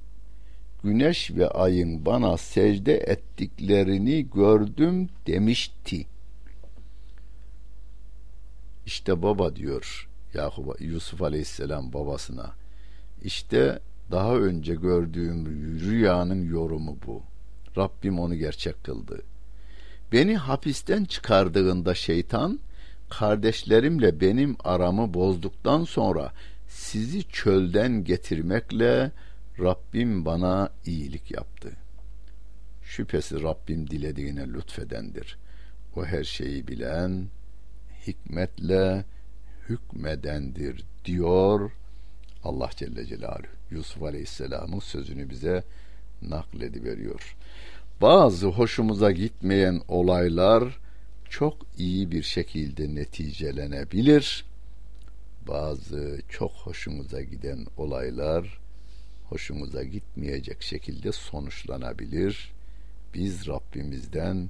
güneş 0.84 1.32
ve 1.32 1.50
ayın 1.50 2.06
bana 2.06 2.38
secde 2.38 2.98
ettiklerini 2.98 4.30
gördüm 4.30 5.10
demişti. 5.28 6.06
İşte 8.86 9.22
baba 9.22 9.56
diyor 9.56 10.10
Yakup 10.34 10.82
Yusuf 10.82 11.22
Aleyhisselam 11.22 11.94
babasına. 11.94 12.52
İşte 13.24 13.80
daha 14.12 14.36
önce 14.36 14.76
gördüğüm 14.76 15.46
rüyanın 15.80 16.50
yorumu 16.50 16.98
bu. 17.08 17.22
Rabbim 17.78 18.20
onu 18.20 18.36
gerçek 18.36 18.84
kıldı. 18.84 19.22
Beni 20.12 20.38
hapisten 20.38 21.06
çıkardığında 21.06 21.96
şeytan 21.96 22.60
kardeşlerimle 23.10 24.22
benim 24.22 24.56
aramı 24.64 25.14
bozduktan 25.14 25.84
sonra 25.84 26.34
sizi 26.68 27.24
çölden 27.24 28.04
getirmekle 28.04 29.12
Rabbim 29.60 30.26
bana 30.26 30.70
iyilik 30.86 31.32
yaptı. 31.32 31.72
Şüphesiz 32.84 33.44
Rabbim 33.44 33.90
dilediğine 33.90 34.48
lütfedendir. 34.48 35.38
O 35.96 36.06
her 36.06 36.24
şeyi 36.24 36.68
bilen, 36.68 37.28
hikmetle 38.08 39.06
hükmedendir 39.70 40.84
diyor 41.06 41.72
Allah 42.44 42.70
Celle 42.76 43.06
Celaluhu. 43.06 43.48
Yusuf 43.72 44.04
Aleyhisselam'ın 44.04 44.80
sözünü 44.80 45.30
bize 45.30 45.64
naklediveriyor. 46.22 47.36
Bazı 48.02 48.48
hoşumuza 48.48 49.12
gitmeyen 49.12 49.82
olaylar 49.88 50.80
çok 51.30 51.58
iyi 51.78 52.12
bir 52.12 52.24
şekilde 52.24 52.96
neticelenebilir. 52.96 54.46
Bazı 55.48 56.20
çok 56.30 56.52
hoşumuza 56.52 57.22
giden 57.22 57.66
olaylar 57.78 58.60
hoşumuza 59.30 59.84
gitmeyecek 59.84 60.62
şekilde 60.62 61.12
sonuçlanabilir. 61.12 62.52
Biz 63.14 63.48
Rabbimizden 63.48 64.50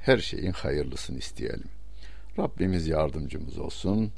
her 0.00 0.18
şeyin 0.18 0.52
hayırlısını 0.52 1.18
isteyelim. 1.18 1.70
Rabbimiz 2.38 2.86
yardımcımız 2.86 3.58
olsun. 3.58 4.12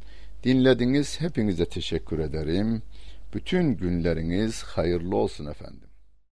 Dinlediniz. 0.45 1.21
Hepinize 1.21 1.67
teşekkür 1.67 2.19
ederim. 2.19 2.83
Bütün 3.35 3.77
günleriniz 3.77 4.63
hayırlı 4.63 5.17
olsun 5.17 5.47
efendim. 5.47 5.90